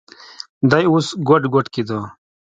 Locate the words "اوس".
0.91-1.07